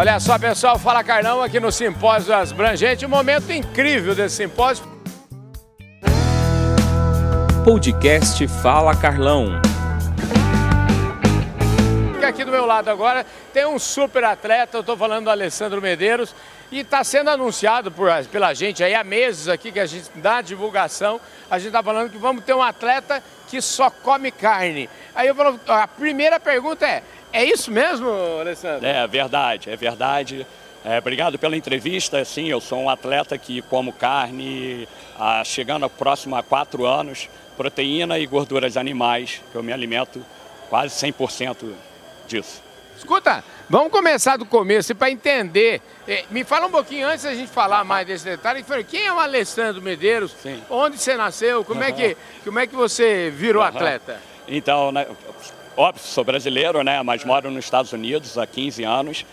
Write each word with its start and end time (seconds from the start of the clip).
Olha 0.00 0.18
só, 0.18 0.38
pessoal, 0.38 0.78
fala 0.78 1.04
Carlão 1.04 1.42
aqui 1.42 1.60
no 1.60 1.70
Simpósio 1.70 2.30
das 2.30 2.52
Brangentes, 2.52 3.04
um 3.04 3.10
momento 3.10 3.52
incrível 3.52 4.14
desse 4.14 4.36
simpósio. 4.36 4.82
Podcast 7.62 8.48
Fala 8.48 8.96
Carlão. 8.96 9.60
Aqui 12.26 12.44
do 12.46 12.50
meu 12.50 12.64
lado 12.64 12.88
agora 12.88 13.26
tem 13.52 13.66
um 13.66 13.78
super 13.78 14.24
atleta, 14.24 14.78
eu 14.78 14.80
estou 14.80 14.96
falando 14.96 15.24
do 15.24 15.30
Alessandro 15.30 15.82
Medeiros, 15.82 16.34
e 16.72 16.78
está 16.78 17.04
sendo 17.04 17.28
anunciado 17.28 17.90
por, 17.90 18.08
pela 18.32 18.54
gente 18.54 18.82
aí 18.82 18.94
há 18.94 19.04
meses 19.04 19.48
aqui 19.48 19.70
que 19.70 19.80
a 19.80 19.84
gente 19.84 20.08
dá 20.14 20.40
divulgação, 20.40 21.20
a 21.50 21.58
gente 21.58 21.68
está 21.68 21.82
falando 21.82 22.08
que 22.08 22.16
vamos 22.16 22.42
ter 22.44 22.54
um 22.54 22.62
atleta 22.62 23.22
que 23.48 23.60
só 23.60 23.90
come 23.90 24.30
carne. 24.30 24.88
Aí 25.14 25.26
eu 25.26 25.34
falo, 25.34 25.60
a 25.66 25.88
primeira 25.88 26.38
pergunta 26.38 26.86
é, 26.86 27.02
é 27.32 27.44
isso 27.44 27.70
mesmo, 27.70 28.08
Alessandro? 28.40 28.86
É 28.86 29.06
verdade, 29.06 29.70
é 29.70 29.76
verdade. 29.76 30.46
É, 30.84 30.98
obrigado 30.98 31.38
pela 31.38 31.56
entrevista. 31.56 32.24
Sim, 32.24 32.48
eu 32.48 32.60
sou 32.60 32.80
um 32.80 32.88
atleta 32.88 33.36
que 33.36 33.60
como 33.62 33.92
carne, 33.92 34.88
ah, 35.18 35.42
chegando 35.44 35.88
próximo 35.90 36.36
a 36.36 36.42
quatro 36.42 36.86
anos, 36.86 37.28
proteína 37.56 38.18
e 38.18 38.26
gorduras 38.26 38.76
animais, 38.76 39.42
que 39.52 39.56
eu 39.56 39.62
me 39.62 39.72
alimento 39.72 40.24
quase 40.70 40.94
100% 40.94 41.74
disso. 42.26 42.62
Escuta, 42.96 43.42
vamos 43.68 43.90
começar 43.90 44.36
do 44.36 44.44
começo 44.44 44.94
para 44.94 45.10
entender. 45.10 45.80
É, 46.06 46.24
me 46.30 46.44
fala 46.44 46.66
um 46.66 46.70
pouquinho 46.70 47.08
antes 47.08 47.24
da 47.24 47.34
gente 47.34 47.50
falar 47.50 47.82
mais 47.82 48.06
desse 48.06 48.24
detalhe. 48.24 48.64
Quem 48.88 49.06
é 49.06 49.12
o 49.12 49.18
Alessandro 49.18 49.80
Medeiros? 49.80 50.32
Sim. 50.42 50.62
Onde 50.68 50.98
você 50.98 51.16
nasceu? 51.16 51.64
Como, 51.64 51.82
é, 51.82 51.92
que, 51.92 52.16
como 52.44 52.58
é 52.58 52.66
que 52.66 52.76
você 52.76 53.30
virou 53.34 53.62
atleta? 53.62 54.20
Então, 54.46 54.92
né, 54.92 55.06
óbvio, 55.76 56.02
sou 56.02 56.24
brasileiro, 56.24 56.82
né, 56.82 57.02
mas 57.02 57.24
moro 57.24 57.50
nos 57.50 57.64
Estados 57.64 57.92
Unidos 57.92 58.36
há 58.36 58.46
15 58.46 58.84
anos 58.84 59.26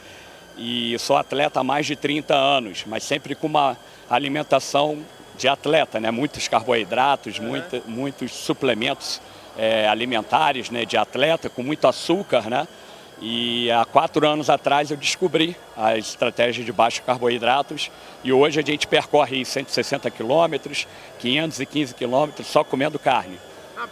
e 0.57 0.97
sou 0.99 1.15
atleta 1.15 1.59
há 1.59 1.63
mais 1.63 1.85
de 1.85 1.95
30 1.95 2.35
anos, 2.35 2.83
mas 2.87 3.03
sempre 3.03 3.35
com 3.35 3.47
uma 3.47 3.77
alimentação 4.09 5.03
de 5.37 5.47
atleta, 5.47 5.99
né, 5.99 6.09
muitos 6.09 6.47
carboidratos, 6.47 7.39
muita, 7.39 7.81
muitos 7.85 8.31
suplementos 8.31 9.21
é, 9.57 9.87
alimentares 9.87 10.69
né, 10.69 10.85
de 10.85 10.97
atleta, 10.97 11.49
com 11.49 11.63
muito 11.63 11.87
açúcar, 11.87 12.49
né? 12.49 12.67
E 13.19 13.71
há 13.71 13.83
quatro 13.83 14.27
anos 14.27 14.47
atrás 14.47 14.91
eu 14.91 14.97
descobri 14.97 15.55
a 15.75 15.97
estratégia 15.97 16.63
de 16.63 16.71
baixos 16.71 17.03
carboidratos 17.03 17.89
e 18.23 18.31
hoje 18.31 18.59
a 18.59 18.63
gente 18.63 18.85
percorre 18.85 19.43
160 19.43 20.11
quilômetros, 20.11 20.87
515 21.17 21.95
quilômetros 21.95 22.45
só 22.45 22.63
comendo 22.63 22.99
carne. 22.99 23.39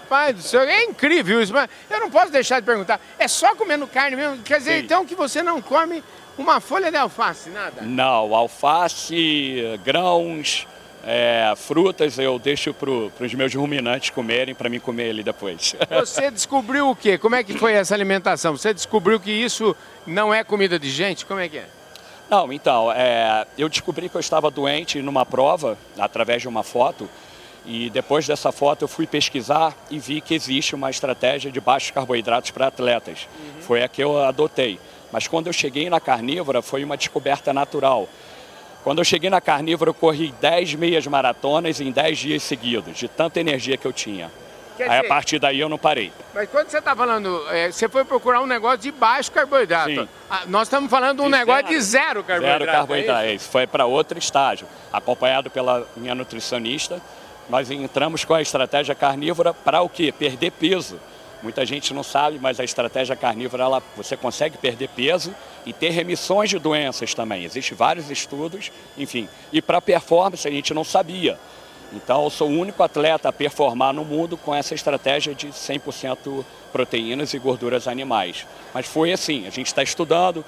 Rapaz 0.02 0.36
do 0.36 0.42
céu, 0.42 0.62
é 0.62 0.84
incrível 0.84 1.42
isso, 1.42 1.54
mas 1.54 1.70
eu 1.90 2.00
não 2.00 2.12
posso 2.12 2.32
deixar 2.32 2.60
de 2.60 2.66
perguntar. 2.66 3.00
É 3.18 3.28
só 3.28 3.56
comendo 3.56 3.88
carne 3.88 4.16
mesmo? 4.16 4.44
Quer 4.44 4.60
dizer, 4.60 4.80
Sim. 4.80 4.86
então 4.86 5.06
que 5.06 5.16
você 5.16 5.42
não 5.42 5.62
come 5.62 6.04
uma 6.38 6.60
folha 6.60 6.92
de 6.92 6.98
alface, 6.98 7.50
nada? 7.50 7.82
Não, 7.82 8.36
alface, 8.36 9.80
grãos, 9.84 10.68
é, 11.04 11.54
frutas 11.56 12.18
eu 12.18 12.38
deixo 12.38 12.74
para 12.74 12.90
os 12.92 13.34
meus 13.34 13.54
ruminantes 13.54 14.10
comerem 14.10 14.54
para 14.54 14.70
mim 14.70 14.80
comer 14.80 15.12
ali 15.12 15.24
depois. 15.24 15.76
Você 15.90 16.30
descobriu 16.32 16.90
o 16.90 16.96
quê? 16.96 17.18
Como 17.18 17.36
é 17.36 17.44
que 17.44 17.58
foi 17.58 17.74
essa 17.74 17.94
alimentação? 17.94 18.58
Você 18.58 18.74
descobriu 18.74 19.20
que 19.20 19.32
isso 19.32 19.76
não 20.06 20.34
é 20.34 20.44
comida 20.44 20.78
de 20.78 20.90
gente? 20.90 21.26
Como 21.26 21.40
é 21.40 21.48
que 21.48 21.59
é? 21.59 21.68
Não, 22.30 22.52
então, 22.52 22.92
é, 22.92 23.46
eu 23.56 23.70
descobri 23.70 24.09
que 24.09 24.16
eu 24.16 24.20
estava 24.20 24.50
doente 24.50 25.00
numa 25.02 25.26
prova, 25.26 25.78
através 25.98 26.42
de 26.42 26.48
uma 26.48 26.64
foto, 26.64 27.08
e 27.66 27.90
depois 27.90 28.28
dessa 28.28 28.52
foto 28.52 28.84
eu 28.84 28.88
fui 28.88 29.08
pesquisar 29.08 29.76
e 29.90 29.98
vi 29.98 30.22
que 30.22 30.34
existe 30.34 30.76
uma 30.76 30.90
estratégia 30.90 31.52
de 31.52 31.60
baixos 31.60 31.92
carboidratos 31.92 32.52
para 32.52 32.68
atletas. 32.68 33.28
Uhum. 33.38 33.62
Foi 33.62 33.84
a 33.84 33.88
que 33.88 34.04
eu 34.04 34.24
adotei. 34.24 34.80
Mas 35.12 35.28
quando 35.28 35.48
eu 35.48 35.54
cheguei 35.54 35.90
na 35.90 36.00
carnívora 36.00 36.62
foi 36.62 36.84
uma 36.84 36.98
descoberta 36.98 37.54
natural. 37.54 38.08
Quando 38.84 39.00
eu 39.00 39.04
cheguei 39.04 39.32
na 39.32 39.42
carnívora, 39.42 39.90
eu 39.90 39.94
corri 39.96 40.32
10 40.40 40.76
meias 40.76 41.08
maratonas 41.08 41.82
em 41.82 41.92
10 41.92 42.18
dias 42.20 42.44
seguidos, 42.44 42.96
de 42.96 43.08
tanta 43.08 43.40
energia 43.40 43.78
que 43.78 43.88
eu 43.88 43.92
tinha. 43.92 44.31
Aí 44.80 45.00
a 45.00 45.04
partir 45.06 45.40
daí 45.40 45.59
eu 45.59 45.70
não 45.70 45.78
parei. 45.78 46.12
Mas 46.34 46.50
quando 46.50 46.70
você 46.70 46.80
está 46.80 46.96
falando, 46.96 47.48
é, 47.50 47.72
você 47.72 47.88
foi 47.88 48.04
procurar 48.04 48.42
um 48.42 48.46
negócio 48.46 48.80
de 48.80 48.92
baixo 48.92 49.31
carboidrato. 49.31 49.90
Sim. 49.90 50.09
Ah, 50.30 50.44
nós 50.48 50.68
estamos 50.68 50.90
falando 50.92 51.18
de 51.18 51.22
um 51.22 51.31
De 51.31 51.31
negócio 51.31 51.68
de 51.68 51.80
zero. 51.80 52.06
zero 52.06 52.24
carboidrato. 52.24 52.59
Zero 52.66 52.72
carboidrato. 52.78 53.22
é 53.22 53.28
É 53.28 53.34
isso? 53.34 53.44
Isso 53.44 53.52
foi 53.52 53.66
para 53.66 53.86
outro 53.86 54.20
estágio. 54.20 54.68
Acompanhado 54.92 55.50
pela 55.50 55.88
minha 55.96 56.14
nutricionista, 56.14 57.02
nós 57.50 57.69
entramos 57.69 58.25
com 58.25 58.33
a 58.33 58.41
estratégia 58.41 58.95
carnívora 58.95 59.53
para 59.53 59.81
o 59.81 59.89
quê? 59.89 60.11
Perder 60.11 60.51
peso. 60.51 61.00
Muita 61.44 61.66
gente 61.66 61.94
não 61.94 62.01
sabe, 62.01 62.39
mas 62.39 62.59
a 62.59 62.63
estratégia 62.63 63.16
carnívora, 63.16 63.63
ela, 63.63 63.83
você 63.95 64.17
consegue 64.17 64.57
perder 64.57 64.89
peso 64.89 65.35
e 65.66 65.72
ter 65.72 65.89
remissões 65.91 66.50
de 66.50 66.57
doenças 66.57 67.13
também. 67.13 67.44
Existem 67.44 67.78
vários 67.78 68.09
estudos, 68.09 68.72
enfim. 68.97 69.29
E 69.53 69.61
para 69.61 69.79
performance 69.79 70.47
a 70.47 70.51
gente 70.51 70.73
não 70.73 70.83
sabia. 70.83 71.38
Então 71.94 72.23
eu 72.23 72.29
sou 72.29 72.50
o 72.50 72.59
único 72.59 72.81
atleta 72.81 73.29
a 73.29 73.33
performar 73.33 73.94
no 73.94 74.03
mundo 74.03 74.38
com 74.38 74.56
essa 74.56 74.73
estratégia 74.73 75.35
de 75.35 75.50
100% 75.50 76.44
proteínas 76.72 77.33
e 77.33 77.39
gorduras 77.39 77.88
animais. 77.88 78.47
Mas 78.73 78.88
foi 78.88 79.12
assim, 79.12 79.45
a 79.45 79.51
gente 79.51 79.67
está 79.67 79.83
estudando, 79.83 80.44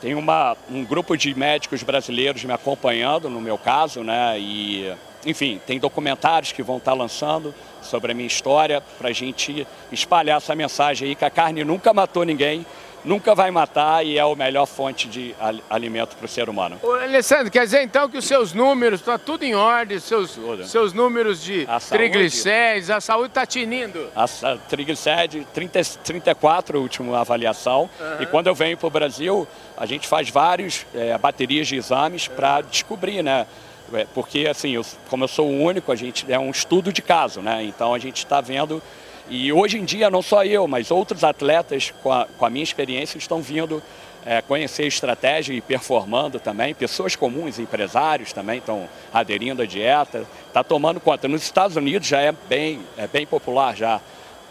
tem 0.00 0.14
uma, 0.14 0.56
um 0.70 0.84
grupo 0.84 1.16
de 1.16 1.34
médicos 1.34 1.82
brasileiros 1.82 2.42
me 2.44 2.52
acompanhando, 2.52 3.28
no 3.28 3.40
meu 3.40 3.58
caso, 3.58 4.02
né? 4.02 4.38
E, 4.38 4.94
enfim, 5.26 5.60
tem 5.66 5.78
documentários 5.78 6.52
que 6.52 6.62
vão 6.62 6.78
estar 6.78 6.92
lançando 6.94 7.54
sobre 7.82 8.12
a 8.12 8.14
minha 8.14 8.26
história 8.26 8.82
para 8.98 9.08
a 9.08 9.12
gente 9.12 9.66
espalhar 9.92 10.36
essa 10.38 10.54
mensagem 10.54 11.08
aí 11.08 11.14
que 11.14 11.24
a 11.24 11.30
carne 11.30 11.64
nunca 11.64 11.92
matou 11.94 12.24
ninguém, 12.24 12.64
nunca 13.04 13.32
vai 13.34 13.50
matar 13.50 14.04
e 14.04 14.18
é 14.18 14.20
a 14.20 14.34
melhor 14.34 14.66
fonte 14.66 15.08
de 15.08 15.34
al- 15.40 15.60
alimento 15.70 16.16
para 16.16 16.26
o 16.26 16.28
ser 16.28 16.48
humano. 16.48 16.78
Ô, 16.82 16.92
Alessandro, 16.92 17.50
quer 17.50 17.64
dizer 17.64 17.82
então 17.82 18.08
que 18.08 18.18
os 18.18 18.24
seus 18.24 18.52
números, 18.52 19.00
está 19.00 19.16
tudo 19.16 19.44
em 19.44 19.54
ordem, 19.54 19.98
seus, 20.00 20.32
Tudo. 20.34 20.64
seus 20.66 20.92
números 20.92 21.42
de 21.42 21.64
A 21.68 21.78
triglicérides, 21.78 22.90
a 22.90 23.00
saúde 23.00 23.28
está 23.28 23.46
tinindo. 23.46 24.08
A, 24.16 24.24
a 24.24 24.56
triglicéride 24.68 25.46
30, 25.54 25.80
34, 26.04 26.78
a 26.78 26.80
última 26.80 27.20
avaliação. 27.20 27.88
E 28.20 28.26
quando 28.26 28.48
eu 28.48 28.54
venho 28.54 28.76
para 28.76 28.86
o 28.88 28.90
Brasil, 28.90 29.46
a 29.76 29.86
gente 29.86 30.08
faz 30.08 30.28
vários 30.28 30.84
é, 30.94 31.16
baterias 31.16 31.68
de 31.68 31.76
exames 31.76 32.26
para 32.28 32.60
descobrir, 32.62 33.22
né? 33.22 33.46
É, 33.92 34.06
Porque, 34.14 34.46
assim, 34.46 34.70
eu- 34.72 34.84
como 35.08 35.24
eu 35.24 35.28
sou 35.28 35.48
o 35.48 35.62
único, 35.62 35.90
a 35.90 35.96
gente 35.96 36.30
é 36.30 36.38
um 36.38 36.50
estudo 36.50 36.92
de 36.92 37.00
caso, 37.02 37.40
né? 37.40 37.62
Então 37.64 37.94
a 37.94 37.98
gente 37.98 38.18
está 38.18 38.40
vendo. 38.40 38.82
E 39.30 39.52
hoje 39.52 39.78
em 39.78 39.84
dia, 39.84 40.08
não 40.10 40.22
só 40.22 40.44
eu, 40.44 40.66
mas 40.66 40.90
outros 40.90 41.22
atletas 41.24 41.92
com 42.02 42.10
a, 42.12 42.26
com 42.38 42.46
a 42.46 42.50
minha 42.50 42.62
experiência 42.64 43.18
estão 43.18 43.40
vindo 43.42 43.82
é, 44.24 44.42
conhecer 44.42 44.86
estratégia 44.86 45.52
e 45.54 45.60
performando 45.60 46.38
também. 46.40 46.74
Pessoas 46.74 47.14
comuns, 47.16 47.58
empresários 47.58 48.32
também 48.32 48.58
estão 48.58 48.88
aderindo 49.12 49.62
à 49.62 49.66
dieta, 49.66 50.26
está 50.46 50.62
tomando 50.64 50.98
conta. 51.00 51.28
Nos 51.28 51.42
Estados 51.42 51.76
Unidos 51.76 52.06
já 52.08 52.20
é 52.20 52.32
bem, 52.32 52.80
é 52.96 53.06
bem 53.06 53.26
popular 53.26 53.76
já 53.76 54.00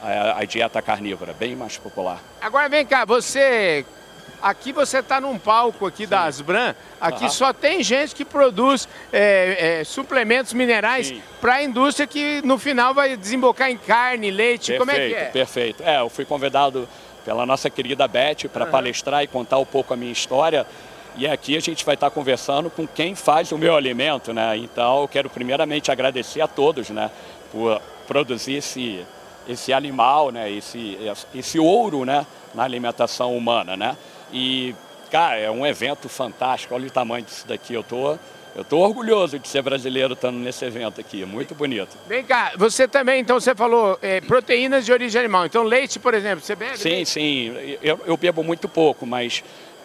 a, 0.02 0.40
a 0.40 0.46
dieta 0.46 0.82
carnívora, 0.82 1.34
bem 1.34 1.56
mais 1.56 1.78
popular. 1.78 2.22
Agora 2.42 2.70
vem 2.70 2.86
cá, 2.86 3.04
você. 3.06 3.84
Aqui 4.42 4.72
você 4.72 5.00
está 5.00 5.20
num 5.20 5.38
palco 5.38 5.86
aqui 5.86 6.06
da 6.06 6.24
Asbran, 6.24 6.76
aqui 7.02 7.30
só 7.30 7.52
tem 7.52 7.82
gente 7.82 8.14
que 8.14 8.24
produz 8.24 8.88
é, 9.12 9.80
é, 9.80 9.84
suplementos 9.84 10.54
minerais 10.54 11.08
Sim. 11.08 11.22
para 11.42 11.56
a 11.56 11.64
indústria 11.64 12.06
que 12.06 12.42
no 12.44 12.58
final 12.58 12.94
vai 12.94 13.18
desembocar 13.18 13.70
em 13.70 13.78
carne, 13.78 14.30
leite, 14.30 14.78
como 14.78 14.92
é 14.92 14.96
que 14.96 15.16
é? 15.16 15.26
Perfeito. 15.26 15.82
É, 15.84 16.00
eu 16.00 16.10
fui 16.10 16.24
convidado 16.24 16.88
pela 17.26 17.46
nossa 17.46 17.70
querida 17.70 18.08
Beth 18.08 18.48
para 18.54 18.66
palestrar 18.66 19.24
e 19.24 19.28
contar 19.28 19.58
um 19.58 19.66
pouco 19.66 19.94
a 19.94 19.98
minha 19.98 20.12
história. 20.12 20.66
E 21.18 21.28
aqui 21.28 21.58
a 21.58 21.60
gente 21.60 21.84
vai 21.84 21.96
estar 21.96 22.12
conversando 22.12 22.70
com 22.70 22.88
quem 22.88 23.16
faz 23.16 23.52
o 23.52 23.58
meu 23.58 23.76
alimento, 23.76 24.32
né? 24.32 24.56
Então 24.56 25.02
eu 25.02 25.08
quero 25.08 25.30
primeiramente 25.30 25.92
agradecer 25.92 26.42
a 26.42 26.48
todos, 26.48 26.92
né, 26.92 27.10
por 27.52 27.82
produzir 28.08 28.58
esse 28.58 29.04
esse 29.48 29.74
animal, 29.74 30.30
né, 30.30 30.52
esse 30.52 30.98
esse 31.34 31.58
ouro, 31.58 32.06
né, 32.06 32.26
na 32.54 32.64
alimentação 32.64 33.36
humana, 33.36 33.76
né? 33.76 33.98
E 34.32 34.76
cara, 35.12 35.38
é 35.38 35.50
um 35.50 35.66
evento 35.66 36.10
fantástico. 36.10 36.74
Olha 36.74 36.88
o 36.88 36.92
tamanho 36.92 37.24
disso 37.24 37.48
daqui. 37.48 37.74
Eu 37.74 37.84
tô 37.84 38.18
eu 38.58 38.64
tô 38.64 38.80
orgulhoso 38.80 39.38
de 39.38 39.48
ser 39.48 39.62
brasileiro 39.62 40.14
estando 40.14 40.40
nesse 40.40 40.66
evento 40.66 41.00
aqui. 41.00 41.24
Muito 41.24 41.54
bonito. 41.54 41.96
Vem 42.08 42.24
cá, 42.24 42.54
você 42.58 42.88
também, 42.88 43.22
então 43.22 43.40
você 43.40 43.54
falou 43.54 44.00
é, 44.02 44.20
proteínas 44.20 44.84
de 44.84 44.92
origem 44.92 45.20
animal. 45.20 45.46
Então 45.46 45.62
leite, 45.62 46.00
por 46.00 46.16
exemplo, 46.16 46.44
você 46.44 46.56
bebe? 46.56 46.76
Sim, 46.76 46.90
leite? 46.90 47.10
sim. 47.10 47.78
Eu, 47.84 48.00
eu 48.08 48.18
bebo 48.18 48.44
muito 48.44 48.68
pouco, 48.68 49.06
mas 49.06 49.44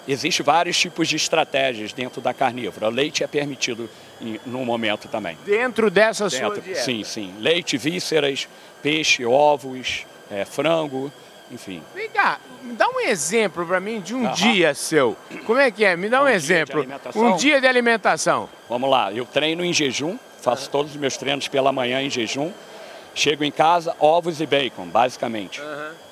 existem 0.08 0.42
vários 0.42 0.78
tipos 0.78 1.06
de 1.06 1.16
estratégias 1.16 1.92
dentro 1.92 2.22
da 2.22 2.32
carnívora. 2.32 2.88
O 2.88 2.90
leite 2.90 3.22
é 3.22 3.26
permitido 3.26 3.90
em, 4.22 4.40
no 4.46 4.64
momento 4.64 5.06
também. 5.06 5.36
Dentro 5.44 5.90
dessa 5.90 6.30
sua 6.30 6.48
Dentro, 6.48 6.62
dieta? 6.62 6.80
sim, 6.80 7.04
sim. 7.04 7.34
Leite, 7.40 7.76
vísceras, 7.76 8.48
peixe, 8.82 9.22
ovos, 9.26 10.06
é, 10.30 10.46
frango, 10.46 11.12
enfim. 11.52 11.82
Vem 11.94 12.08
cá, 12.08 12.40
me 12.62 12.72
dá 12.74 12.88
um 12.88 13.00
exemplo 13.00 13.66
para 13.66 13.78
mim 13.78 14.00
de 14.00 14.14
um 14.14 14.32
dia 14.32 14.74
seu. 14.74 15.16
Como 15.46 15.58
é 15.58 15.70
que 15.70 15.84
é? 15.84 15.96
Me 15.96 16.08
dá 16.08 16.22
um, 16.22 16.24
Um 16.24 16.28
exemplo. 16.28 16.86
Um 17.14 17.36
dia 17.36 17.60
de 17.60 17.66
alimentação. 17.66 18.48
Vamos 18.68 18.90
lá, 18.90 19.12
eu 19.12 19.26
treino 19.26 19.64
em 19.64 19.72
jejum, 19.72 20.18
faço 20.40 20.70
todos 20.70 20.92
os 20.92 20.96
meus 20.96 21.16
treinos 21.16 21.48
pela 21.48 21.72
manhã 21.72 22.00
em 22.00 22.10
jejum. 22.10 22.50
Chego 23.14 23.44
em 23.44 23.52
casa, 23.52 23.94
ovos 24.00 24.40
e 24.40 24.46
bacon, 24.46 24.86
basicamente. 24.86 25.60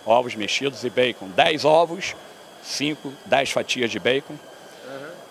Ovos 0.04 0.34
mexidos 0.34 0.84
e 0.84 0.90
bacon. 0.90 1.28
10 1.28 1.64
ovos, 1.64 2.14
5, 2.62 3.10
10 3.24 3.50
fatias 3.52 3.90
de 3.90 3.98
bacon. 3.98 4.34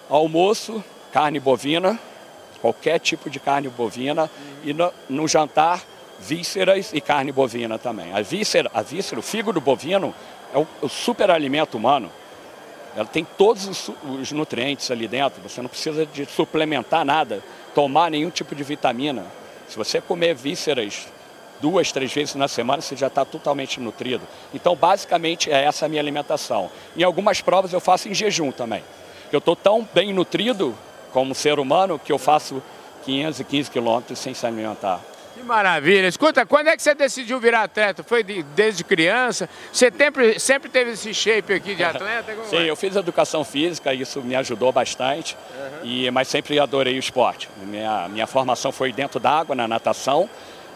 almoço, 0.09 0.83
carne 1.13 1.39
bovina, 1.39 1.99
qualquer 2.59 2.99
tipo 2.99 3.29
de 3.29 3.39
carne 3.39 3.69
bovina, 3.69 4.29
e 4.63 4.73
no, 4.73 4.91
no 5.07 5.27
jantar, 5.27 5.83
vísceras 6.19 6.91
e 6.93 7.01
carne 7.01 7.31
bovina 7.31 7.77
também. 7.77 8.13
A 8.13 8.21
víscera, 8.21 8.69
a 8.73 8.81
víscera 8.81 9.19
o 9.19 9.23
fígado 9.23 9.59
bovino, 9.61 10.13
é 10.53 10.57
o, 10.57 10.67
o 10.81 10.89
superalimento 10.89 11.77
humano. 11.77 12.11
Ela 12.95 13.05
tem 13.05 13.25
todos 13.37 13.67
os, 13.67 13.91
os, 14.03 14.31
nutrientes 14.31 14.89
ali 14.89 15.07
dentro, 15.07 15.41
você 15.41 15.61
não 15.61 15.69
precisa 15.69 16.05
de 16.05 16.25
suplementar 16.25 17.05
nada, 17.05 17.41
tomar 17.73 18.09
nenhum 18.09 18.29
tipo 18.29 18.55
de 18.55 18.63
vitamina. 18.63 19.25
Se 19.67 19.77
você 19.77 20.01
comer 20.01 20.33
vísceras 20.33 21.07
duas, 21.61 21.91
três 21.91 22.11
vezes 22.11 22.35
na 22.35 22.47
semana, 22.47 22.81
você 22.81 22.95
já 22.95 23.07
está 23.07 23.23
totalmente 23.23 23.79
nutrido. 23.79 24.23
Então, 24.53 24.75
basicamente, 24.75 25.51
é 25.51 25.63
essa 25.63 25.85
a 25.85 25.89
minha 25.89 26.01
alimentação. 26.01 26.71
Em 26.97 27.03
algumas 27.03 27.41
provas 27.41 27.73
eu 27.73 27.79
faço 27.79 28.09
em 28.09 28.13
jejum 28.13 28.51
também. 28.51 28.83
Eu 29.31 29.39
estou 29.39 29.55
tão 29.55 29.87
bem 29.93 30.11
nutrido 30.11 30.75
como 31.13 31.35
ser 31.35 31.59
humano 31.59 31.99
que 31.99 32.11
eu 32.11 32.17
faço 32.17 32.61
515 33.05 33.69
quilômetros 33.69 34.17
sem 34.17 34.33
se 34.33 34.45
alimentar. 34.45 34.99
Que 35.39 35.45
maravilha. 35.45 36.05
Escuta, 36.05 36.45
quando 36.45 36.67
é 36.67 36.75
que 36.75 36.83
você 36.83 36.93
decidiu 36.93 37.39
virar 37.39 37.63
atleta? 37.63 38.03
Foi 38.03 38.21
de, 38.23 38.43
desde 38.43 38.83
criança? 38.83 39.49
Você 39.71 39.89
sempre, 39.89 40.37
sempre 40.37 40.69
teve 40.69 40.91
esse 40.91 41.13
shape 41.13 41.53
aqui 41.53 41.75
de 41.75 41.83
atleta? 41.83 42.33
Como 42.33 42.45
Sim, 42.45 42.57
é? 42.57 42.69
eu 42.69 42.75
fiz 42.75 42.93
educação 42.93 43.45
física, 43.45 43.93
isso 43.93 44.21
me 44.21 44.35
ajudou 44.35 44.73
bastante, 44.73 45.37
uhum. 45.55 45.87
e, 45.87 46.11
mas 46.11 46.27
sempre 46.27 46.59
adorei 46.59 46.97
o 46.97 46.99
esporte. 46.99 47.47
Minha, 47.63 48.09
minha 48.09 48.27
formação 48.27 48.73
foi 48.73 48.91
dentro 48.91 49.17
d'água, 49.17 49.55
na 49.55 49.65
natação, 49.65 50.29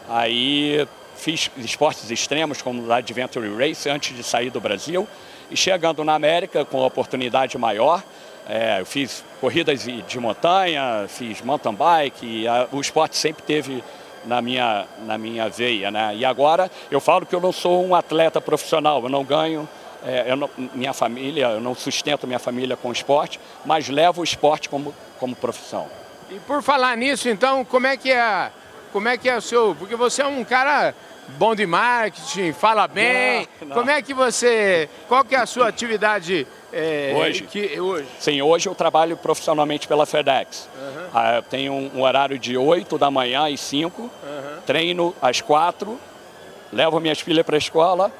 aí 0.07 0.88
fiz 1.18 1.51
esportes 1.57 2.10
extremos 2.10 2.62
como 2.62 2.88
o 2.88 2.94
Adventure 2.94 3.54
Race 3.57 3.89
antes 3.89 4.15
de 4.15 4.24
sair 4.24 4.50
do 4.50 4.62
Brasil, 4.62 5.06
e 5.51 5.57
chegando 5.57 6.06
na 6.06 6.13
América 6.13 6.63
com 6.63 6.80
oportunidade 6.80 7.57
maior, 7.57 8.01
é, 8.48 8.80
eu 8.80 8.86
fiz 8.86 9.25
corridas 9.42 9.83
de 9.83 10.19
montanha, 10.19 11.06
fiz 11.10 11.42
mountain 11.42 11.74
bike, 11.74 12.48
a, 12.48 12.68
o 12.71 12.80
esporte 12.80 13.18
sempre 13.18 13.44
teve 13.44 13.83
na 14.25 14.42
minha, 14.42 14.86
na 15.06 15.18
minha 15.18 15.50
veia. 15.50 15.92
Né? 15.92 16.16
E 16.18 16.25
agora 16.25 16.70
eu 16.90 17.00
falo 17.00 17.25
que 17.25 17.36
eu 17.36 17.42
não 17.42 17.52
sou 17.52 17.86
um 17.86 17.96
atleta 17.96 18.40
profissional, 18.42 19.02
eu 19.04 19.10
não 19.10 19.24
ganho, 19.24 19.68
é, 20.06 20.25
eu 20.28 20.36
não, 20.36 20.50
minha 20.58 20.94
família, 20.94 21.48
eu 21.48 21.62
não 21.62 21.74
sustento 21.74 22.28
minha 22.28 22.40
família 22.40 22.75
com 22.75 22.92
esporte, 22.92 23.40
mas 23.66 23.88
levo 23.88 24.22
o 24.22 24.24
esporte 24.24 24.70
como, 24.70 24.94
como 25.20 25.36
profissão. 25.36 25.88
E 26.30 26.40
por 26.40 26.62
falar 26.62 26.98
nisso, 26.98 27.30
então, 27.30 27.64
como 27.64 27.88
é 27.88 27.96
que 27.96 28.12
é, 28.12 28.52
como 28.92 29.08
é 29.08 29.18
que 29.18 29.30
é 29.30 29.38
o 29.38 29.42
seu, 29.42 29.75
porque 29.78 29.96
você 29.96 30.22
é 30.22 30.25
um 30.25 30.44
cara 30.44 30.94
bom 31.38 31.56
de 31.56 31.66
marketing, 31.66 32.52
fala 32.54 32.88
bem, 32.88 33.48
não, 33.62 33.70
não. 33.70 33.75
como 33.78 33.90
é 33.90 34.02
que 34.02 34.14
você, 34.14 34.90
qual 35.08 35.24
que 35.24 35.36
é 35.36 35.40
a 35.40 35.46
sua 35.46 35.70
atividade 35.70 36.46
é, 36.74 37.14
hoje? 37.16 37.44
Que, 37.44 37.80
hoje? 37.80 38.08
Sim, 38.20 38.42
hoje 38.42 38.68
eu 38.68 38.75
trabalho 38.75 39.16
profissionalmente 39.16 39.88
pela 39.88 40.06
FedEx. 40.06 40.68
Uhum. 40.75 41.08
Ah, 41.14 41.36
eu 41.36 41.44
tenho 41.44 41.74
um, 41.74 41.92
um, 41.96 42.02
horário 42.02 42.40
de 42.40 42.58
8 42.58 42.98
da 42.98 43.12
manhã 43.12 43.48
às 43.48 43.60
5, 43.60 44.02
uhum. 44.02 44.10
treino 44.66 45.16
às 45.22 45.40
4, 45.40 46.00
levo 46.72 47.00
minhas 47.00 47.20
filhas 47.20 47.46
para 47.46 47.56
a 47.56 47.60
escola, 47.60 48.12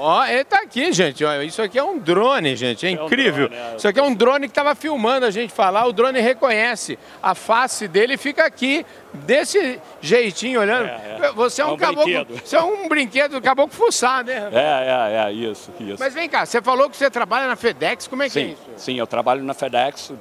Ó, 0.00 0.24
ele 0.24 0.44
tá 0.44 0.60
aqui, 0.60 0.92
gente. 0.92 1.24
Ó, 1.24 1.42
isso 1.42 1.60
aqui 1.60 1.76
é 1.76 1.82
um 1.82 1.98
drone, 1.98 2.54
gente. 2.54 2.86
É, 2.86 2.90
é 2.90 2.92
incrível. 2.92 3.46
Um 3.46 3.48
drone, 3.48 3.72
é. 3.72 3.76
Isso 3.76 3.88
aqui 3.88 3.98
é 3.98 4.02
um 4.02 4.14
drone 4.14 4.46
que 4.46 4.52
estava 4.52 4.74
filmando 4.76 5.26
a 5.26 5.30
gente 5.30 5.52
falar. 5.52 5.86
O 5.86 5.92
drone 5.92 6.20
reconhece 6.20 6.96
a 7.20 7.34
face 7.34 7.88
dele 7.88 8.14
e 8.14 8.16
fica 8.16 8.44
aqui 8.44 8.86
desse 9.12 9.80
jeitinho 10.00 10.60
olhando. 10.60 10.86
É, 10.86 11.18
é. 11.22 11.32
Você 11.32 11.60
é 11.60 11.66
um, 11.66 11.70
é 11.70 11.72
um 11.72 11.76
caboclo. 11.76 12.04
Brinquedo. 12.04 12.40
Você 12.44 12.56
é 12.56 12.62
um 12.62 12.88
brinquedo 12.88 13.40
caboclo 13.42 13.74
fuçar, 13.74 14.24
né? 14.24 14.48
É, 14.52 15.24
é, 15.24 15.26
é, 15.26 15.32
isso, 15.32 15.72
isso. 15.80 15.96
Mas 15.98 16.14
vem 16.14 16.28
cá, 16.28 16.46
você 16.46 16.62
falou 16.62 16.88
que 16.88 16.96
você 16.96 17.10
trabalha 17.10 17.48
na 17.48 17.56
FedEx. 17.56 18.06
Como 18.06 18.22
é 18.22 18.26
que 18.26 18.32
sim, 18.32 18.40
é 18.40 18.44
isso? 18.44 18.62
Sim, 18.76 18.98
eu 18.98 19.06
trabalho 19.06 19.42
na 19.42 19.54
FedEx 19.54 20.12
do, 20.12 20.20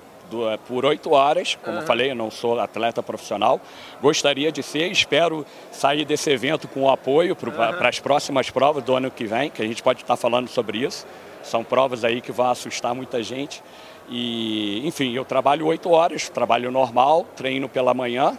por 0.67 0.85
oito 0.85 1.11
horas, 1.11 1.57
como 1.63 1.77
uhum. 1.77 1.85
falei, 1.85 2.11
eu 2.11 2.15
não 2.15 2.29
sou 2.29 2.59
atleta 2.59 3.01
profissional. 3.01 3.59
Gostaria 4.01 4.51
de 4.51 4.61
ser, 4.61 4.91
espero 4.91 5.45
sair 5.71 6.05
desse 6.05 6.29
evento 6.29 6.67
com 6.67 6.89
apoio 6.89 7.35
para 7.35 7.49
uhum. 7.49 7.87
as 7.87 7.99
próximas 7.99 8.49
provas 8.49 8.83
do 8.83 8.95
ano 8.95 9.09
que 9.09 9.25
vem, 9.25 9.49
que 9.49 9.61
a 9.61 9.65
gente 9.65 9.81
pode 9.81 10.01
estar 10.01 10.15
falando 10.15 10.47
sobre 10.47 10.79
isso. 10.79 11.05
São 11.43 11.63
provas 11.63 12.03
aí 12.03 12.21
que 12.21 12.31
vão 12.31 12.49
assustar 12.49 12.93
muita 12.93 13.23
gente. 13.23 13.63
E, 14.09 14.85
enfim, 14.87 15.13
eu 15.13 15.25
trabalho 15.25 15.65
oito 15.67 15.89
horas, 15.91 16.29
trabalho 16.29 16.71
normal, 16.71 17.25
treino 17.35 17.67
pela 17.67 17.93
manhã 17.93 18.37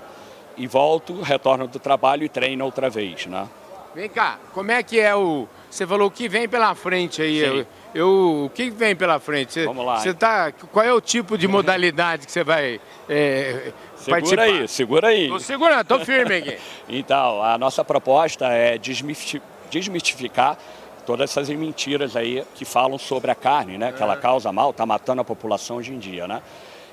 e 0.57 0.67
volto, 0.67 1.21
retorno 1.21 1.67
do 1.69 1.79
trabalho 1.79 2.25
e 2.25 2.29
treino 2.29 2.65
outra 2.65 2.91
vez, 2.91 3.27
né? 3.27 3.49
Vem 3.99 4.09
cá, 4.09 4.39
como 4.55 4.71
é 4.71 4.81
que 4.81 5.01
é 5.01 5.13
o... 5.13 5.49
Você 5.69 5.85
falou 5.85 6.07
o 6.07 6.11
que 6.11 6.29
vem 6.29 6.49
pela 6.49 6.73
frente 6.77 7.21
aí. 7.21 7.41
Sim. 7.41 7.67
Eu, 7.93 8.45
o 8.45 8.51
que 8.51 8.71
vem 8.71 8.95
pela 8.95 9.19
frente? 9.19 9.55
Cê, 9.55 9.65
Vamos 9.65 9.85
lá. 9.85 9.99
Você 9.99 10.15
tá, 10.15 10.53
qual 10.53 10.87
é 10.87 10.95
o 10.95 11.01
tipo 11.01 11.37
de 11.37 11.49
modalidade 11.51 12.25
que 12.25 12.31
você 12.31 12.45
vai 12.45 12.81
é, 13.09 13.73
segura 13.97 14.21
participar? 14.21 14.43
aí, 14.43 14.69
segura 14.69 15.09
aí. 15.09 15.27
Tô 15.27 15.41
segurando, 15.41 15.85
tô 15.85 15.99
firme 15.99 16.37
aqui. 16.37 16.59
então, 16.89 17.43
a 17.43 17.59
nossa 17.59 17.85
proposta 17.85 18.47
é 18.47 18.79
desmistificar 18.79 20.57
todas 21.05 21.29
essas 21.29 21.49
mentiras 21.49 22.15
aí 22.15 22.45
que 22.55 22.65
falam 22.65 22.99
sobre 22.99 23.33
a 23.33 23.35
carne, 23.35 23.79
né? 23.79 23.91
Que 23.91 24.01
ela 24.01 24.17
causa 24.17 24.53
mal, 24.53 24.71
está 24.71 24.87
matando 24.87 25.23
a 25.23 25.25
população 25.25 25.79
hoje 25.79 25.93
em 25.93 25.99
dia, 25.99 26.29
né? 26.29 26.41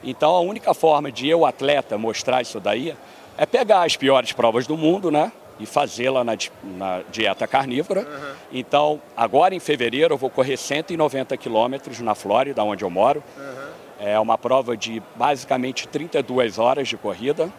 Então, 0.04 0.32
a 0.32 0.40
única 0.40 0.74
forma 0.74 1.12
de 1.12 1.30
eu, 1.30 1.46
atleta, 1.46 2.00
mostrar 2.00 2.42
isso 2.42 2.60
daí 2.60 2.96
é 3.38 3.46
pegar 3.46 3.84
as 3.84 3.96
piores 3.96 4.32
provas 4.32 4.66
do 4.66 4.76
mundo, 4.76 5.12
né? 5.12 5.32
E 5.60 5.66
fazê-la 5.66 6.24
na, 6.24 6.38
na, 6.64 7.02
dieta 7.10 7.48
carnívora. 7.48 8.02
Uhum. 8.02 8.36
Então, 8.52 9.02
agora 9.16 9.56
em 9.56 9.60
fevereiro, 9.60 10.14
eu 10.14 10.18
vou 10.18 10.30
correr 10.30 10.58
190 10.58 11.36
quilômetros 11.38 12.00
na 12.02 12.16
Flórida, 12.16 12.64
onde 12.64 12.84
eu 12.84 12.90
moro. 12.90 13.24
Uhum. 13.38 13.66
É 14.00 14.20
uma 14.20 14.38
prova 14.38 14.76
de 14.76 15.02
basicamente 15.16 15.88
32 15.88 16.60
horas 16.60 16.88
de 16.88 16.98
corrida, 16.98 17.50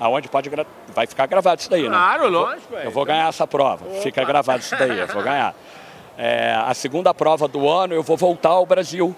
aonde 0.00 0.28
pode 0.28 0.50
vai 0.94 1.06
ficar 1.06 1.26
gravado 1.26 1.60
isso 1.60 1.70
daí, 1.70 1.86
claro, 1.86 2.24
né? 2.24 2.28
Claro, 2.28 2.32
lógico. 2.32 2.74
Eu 2.74 2.90
vou 2.90 3.04
ganhar 3.04 3.28
essa 3.28 3.46
prova, 3.46 3.84
Opa. 3.84 4.00
fica 4.00 4.24
gravado 4.24 4.60
isso 4.60 4.76
daí, 4.76 4.98
eu 4.98 5.06
vou 5.08 5.22
ganhar. 5.22 5.54
É, 6.18 6.54
a 6.54 6.74
segunda 6.74 7.14
prova 7.14 7.48
do 7.48 7.66
ano, 7.66 7.94
eu 7.94 8.02
vou 8.02 8.18
voltar 8.18 8.50
ao 8.50 8.66
Brasil 8.66 9.16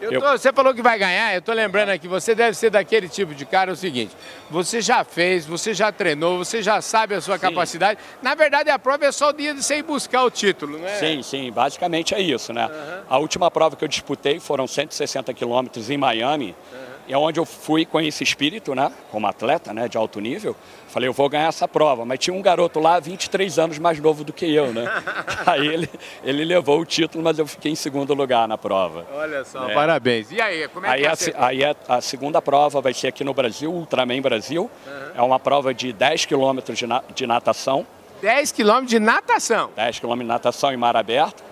eu 0.00 0.20
tô, 0.20 0.32
você 0.32 0.52
falou 0.52 0.74
que 0.74 0.82
vai 0.82 0.98
ganhar, 0.98 1.34
eu 1.34 1.42
tô 1.42 1.52
lembrando 1.52 1.90
aqui, 1.90 2.06
você 2.06 2.34
deve 2.34 2.56
ser 2.56 2.70
daquele 2.70 3.08
tipo 3.08 3.34
de 3.34 3.44
cara, 3.44 3.70
é 3.70 3.74
o 3.74 3.76
seguinte, 3.76 4.14
você 4.50 4.80
já 4.80 5.04
fez, 5.04 5.46
você 5.46 5.74
já 5.74 5.90
treinou, 5.90 6.38
você 6.38 6.62
já 6.62 6.80
sabe 6.80 7.14
a 7.14 7.20
sua 7.20 7.36
sim. 7.36 7.42
capacidade. 7.42 7.98
Na 8.22 8.34
verdade, 8.34 8.70
a 8.70 8.78
prova 8.78 9.06
é 9.06 9.12
só 9.12 9.30
o 9.30 9.32
dia 9.32 9.54
de 9.54 9.62
você 9.62 9.78
ir 9.78 9.82
buscar 9.82 10.24
o 10.24 10.30
título, 10.30 10.78
não 10.78 10.86
é? 10.86 10.94
Sim, 10.96 11.22
sim, 11.22 11.50
basicamente 11.50 12.14
é 12.14 12.20
isso, 12.20 12.52
né? 12.52 12.66
Uhum. 12.66 13.02
A 13.08 13.18
última 13.18 13.50
prova 13.50 13.76
que 13.76 13.84
eu 13.84 13.88
disputei 13.88 14.40
foram 14.40 14.66
160 14.66 15.32
quilômetros 15.34 15.90
em 15.90 15.96
Miami. 15.96 16.54
Uhum 16.72 16.85
é 17.08 17.16
onde 17.16 17.38
eu 17.38 17.44
fui 17.44 17.84
com 17.84 18.00
esse 18.00 18.22
espírito, 18.22 18.74
né, 18.74 18.92
como 19.10 19.26
atleta, 19.26 19.72
né, 19.72 19.88
de 19.88 19.96
alto 19.96 20.20
nível. 20.20 20.56
Falei, 20.88 21.08
eu 21.08 21.12
vou 21.12 21.28
ganhar 21.28 21.48
essa 21.48 21.68
prova. 21.68 22.04
Mas 22.04 22.18
tinha 22.18 22.34
um 22.34 22.40
garoto 22.40 22.80
lá, 22.80 22.98
23 22.98 23.58
anos 23.58 23.78
mais 23.78 23.98
novo 24.00 24.24
do 24.24 24.32
que 24.32 24.46
eu, 24.46 24.72
né? 24.72 24.84
aí 25.44 25.66
ele, 25.66 25.90
ele 26.24 26.44
levou 26.44 26.80
o 26.80 26.86
título, 26.86 27.22
mas 27.22 27.38
eu 27.38 27.46
fiquei 27.46 27.70
em 27.70 27.74
segundo 27.74 28.14
lugar 28.14 28.48
na 28.48 28.56
prova. 28.56 29.06
Olha 29.12 29.44
só, 29.44 29.68
é. 29.68 29.74
parabéns. 29.74 30.30
E 30.32 30.40
aí, 30.40 30.66
como 30.68 30.86
é 30.86 30.90
aí 30.90 31.00
que 31.02 31.06
é? 31.06 31.34
A, 31.36 31.46
aí 31.46 31.64
a, 31.64 31.76
a, 31.88 32.00
segunda 32.00 32.40
prova 32.40 32.80
vai 32.80 32.94
ser 32.94 33.08
aqui 33.08 33.24
no 33.24 33.34
Brasil, 33.34 33.70
Ultraman 33.70 34.22
Brasil. 34.22 34.70
Uhum. 34.86 35.10
É 35.16 35.22
uma 35.22 35.38
prova 35.38 35.74
de 35.74 35.92
10 35.92 36.24
quilômetros 36.24 36.78
de, 36.78 36.86
de 37.14 37.26
natação. 37.26 37.86
10 38.22 38.52
quilômetros 38.52 38.90
de 38.90 38.98
natação? 38.98 39.70
10 39.76 39.98
quilômetros 39.98 40.26
de 40.26 40.32
natação 40.32 40.72
em 40.72 40.76
mar 40.76 40.96
aberto. 40.96 41.44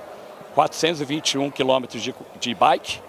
421 0.54 1.50
quilômetros 1.50 2.02
de, 2.02 2.14
de 2.40 2.54
bike 2.54 3.03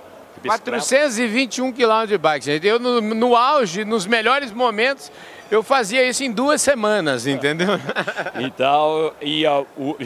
421 0.48 1.72
quilômetros 1.72 2.10
de 2.10 2.18
bike, 2.18 2.46
gente. 2.46 2.68
Eu, 2.68 2.80
no, 2.80 3.02
no, 3.02 3.36
auge, 3.36 3.86
nos 3.86 4.06
melhores 4.06 4.52
momentos, 4.52 5.12
eu 5.50 5.64
fazia 5.64 6.08
isso 6.08 6.24
em 6.24 6.32
duas 6.32 6.62
semanas, 6.62 7.28
entendeu? 7.28 7.80
então, 8.40 9.14
e, 9.22 9.44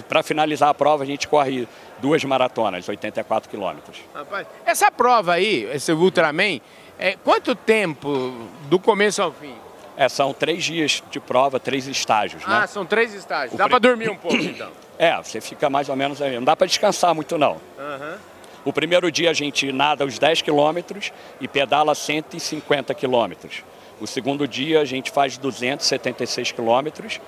para 0.08 0.24
finalizar 0.24 0.70
a 0.70 0.74
prova, 0.74 1.04
a 1.04 1.06
gente 1.06 1.28
corre 1.28 1.68
duas 2.00 2.24
maratonas, 2.24 2.88
84 2.88 3.50
quilômetros. 3.50 3.98
Rapaz, 4.14 4.48
essa 4.66 4.92
prova 4.92 5.34
aí, 5.34 5.70
esse 5.74 5.92
Ultraman, 5.92 6.60
é, 6.98 7.16
quanto 7.24 7.56
tempo 7.56 8.34
do 8.70 8.80
começo 8.80 9.22
ao 9.22 9.32
fim? 9.32 9.56
É, 9.96 10.08
são 10.08 10.34
três 10.34 10.64
dias 10.64 11.04
de 11.12 11.20
prova, 11.20 11.60
três 11.60 11.86
estágios, 11.86 12.46
né? 12.46 12.62
Ah, 12.64 12.68
são 12.68 12.86
três 12.86 13.14
estágios. 13.14 13.54
O 13.54 13.58
dá 13.58 13.66
pre... 13.66 13.72
para 13.72 13.80
dormir 13.80 14.10
um 14.10 14.16
pouco, 14.16 14.36
então? 14.42 14.72
É, 14.98 15.16
você 15.18 15.42
fica 15.42 15.70
mais 15.70 15.90
ou 15.90 15.96
menos 15.96 16.22
aí. 16.22 16.36
Não 16.36 16.44
dá 16.44 16.56
para 16.56 16.68
descansar 16.68 17.14
muito, 17.14 17.38
não. 17.38 17.58
Aham. 17.78 18.12
Uhum. 18.12 18.39
O 18.70 18.72
primeiro 18.72 19.12
dia 19.12 19.32
a 19.32 19.34
gente 19.34 19.72
nada 19.72 20.06
os 20.06 20.20
10 20.20 20.44
quilômetros 20.44 21.12
e 21.42 21.48
pedala 21.48 21.96
150 21.96 22.94
quilômetros. 22.94 23.64
O 24.00 24.06
segundo 24.06 24.48
dia 24.48 24.80
a 24.80 24.86
gente 24.86 25.10
faz 25.10 25.40
276 25.40 26.52
quilômetros 26.52 27.20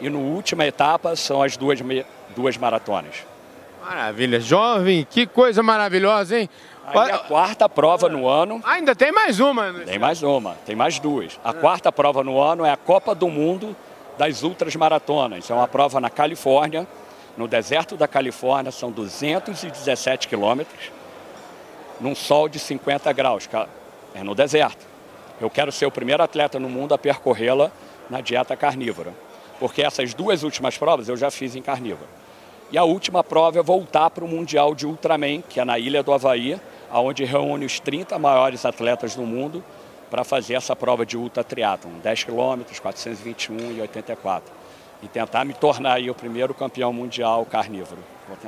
e 0.00 0.10
no 0.10 0.18
última 0.18 0.66
etapa 0.66 1.14
são 1.14 1.40
as 1.40 1.56
duas, 1.56 1.78
duas 2.34 2.56
maratonas. 2.56 3.14
Maravilha. 3.80 4.40
Jovem, 4.40 5.06
que 5.08 5.24
coisa 5.24 5.62
maravilhosa, 5.62 6.36
hein? 6.36 6.50
Aí 6.84 7.12
a 7.12 7.18
quarta 7.18 7.68
prova 7.68 8.08
no 8.08 8.26
ano. 8.26 8.60
Ainda 8.64 8.92
tem 8.92 9.12
mais 9.12 9.38
uma, 9.38 9.70
né? 9.70 9.84
Tem 9.84 10.00
mais 10.00 10.20
uma, 10.20 10.56
tem 10.66 10.74
mais 10.74 10.98
duas. 10.98 11.38
A 11.44 11.52
quarta 11.52 11.92
prova 11.92 12.24
no 12.24 12.40
ano 12.40 12.64
é 12.64 12.72
a 12.72 12.76
Copa 12.76 13.14
do 13.14 13.28
Mundo 13.28 13.76
das 14.18 14.42
Ultras 14.42 14.74
Maratonas. 14.74 15.48
É 15.48 15.54
uma 15.54 15.68
prova 15.68 16.00
na 16.00 16.10
Califórnia 16.10 16.88
no 17.38 17.46
deserto 17.46 17.96
da 17.96 18.08
Califórnia, 18.08 18.72
são 18.72 18.90
217 18.90 20.26
quilômetros. 20.26 20.90
num 22.00 22.14
sol 22.14 22.48
de 22.48 22.60
50 22.60 23.12
graus, 23.12 23.48
é 24.14 24.22
no 24.22 24.32
deserto. 24.32 24.86
Eu 25.40 25.50
quero 25.50 25.72
ser 25.72 25.86
o 25.86 25.90
primeiro 25.90 26.22
atleta 26.22 26.58
no 26.58 26.68
mundo 26.68 26.94
a 26.94 26.98
percorrê-la 26.98 27.72
na 28.08 28.20
dieta 28.20 28.56
carnívora, 28.56 29.12
porque 29.58 29.82
essas 29.82 30.14
duas 30.14 30.44
últimas 30.44 30.78
provas 30.78 31.08
eu 31.08 31.16
já 31.16 31.28
fiz 31.28 31.56
em 31.56 31.62
carnívora. 31.62 32.08
E 32.70 32.78
a 32.78 32.84
última 32.84 33.24
prova 33.24 33.58
é 33.58 33.62
voltar 33.62 34.10
para 34.10 34.24
o 34.24 34.28
Mundial 34.28 34.76
de 34.76 34.86
Ultraman, 34.86 35.42
que 35.42 35.58
é 35.58 35.64
na 35.64 35.76
Ilha 35.76 36.02
do 36.02 36.12
Havaí, 36.12 36.60
onde 36.92 37.24
reúne 37.24 37.66
os 37.66 37.80
30 37.80 38.16
maiores 38.16 38.64
atletas 38.64 39.16
do 39.16 39.22
mundo 39.22 39.64
para 40.08 40.22
fazer 40.22 40.54
essa 40.54 40.76
prova 40.76 41.04
de 41.04 41.16
ultra 41.16 41.42
triatlon, 41.42 41.98
10 42.00 42.24
quilômetros, 42.24 42.78
421 42.78 43.72
e 43.72 43.80
84. 43.80 44.57
E 45.02 45.08
tentar 45.08 45.44
me 45.44 45.54
tornar 45.54 45.94
aí 45.94 46.10
o 46.10 46.14
primeiro 46.14 46.52
campeão 46.52 46.92
mundial 46.92 47.46
carnívoro. 47.46 48.00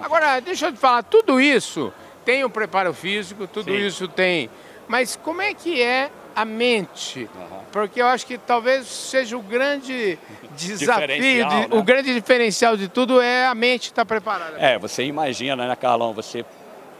Agora, 0.03 0.41
deixa 0.41 0.67
eu 0.67 0.73
te 0.73 0.79
falar, 0.79 1.03
tudo 1.03 1.41
isso 1.41 1.93
tem 2.25 2.45
o 2.45 2.51
preparo 2.51 2.93
físico, 2.93 3.47
tudo 3.47 3.73
Sim. 3.73 3.87
isso 3.87 4.09
tem. 4.09 4.51
Mas 4.87 5.17
como 5.17 5.41
é 5.41 5.55
que 5.55 5.81
é 5.81 6.11
a 6.35 6.45
mente? 6.45 7.31
Uhum. 7.35 7.59
Porque 7.73 8.03
eu 8.03 8.07
acho 8.07 8.27
que 8.27 8.37
talvez 8.37 8.87
seja 8.87 9.37
o 9.37 9.43
grande 9.43 10.19
desafio, 10.57 11.09
de, 11.09 11.45
né? 11.45 11.69
o 11.71 11.83
grande 11.83 12.13
diferencial 12.13 12.77
de 12.77 12.89
tudo 12.89 13.21
é 13.21 13.47
a 13.47 13.55
mente 13.55 13.85
estar 13.85 14.05
preparada. 14.05 14.57
É, 14.59 14.79
você 14.79 15.05
imagina, 15.05 15.67
né, 15.67 15.77
Carlão, 15.77 16.13
você 16.13 16.45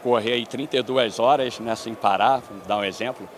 correr 0.01 0.33
aí 0.33 0.45
32 0.45 1.19
horas 1.19 1.59
né, 1.59 1.75
sem 1.75 1.93
parar, 1.93 2.37
vou 2.37 2.59
dar 2.65 2.77
um 2.77 2.83
exemplo, 2.83 3.29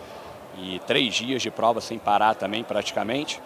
e 0.56 0.80
três 0.86 1.14
dias 1.14 1.42
de 1.42 1.50
prova 1.50 1.80
sem 1.80 1.98
parar 1.98 2.34
também 2.34 2.62
praticamente. 2.62 3.40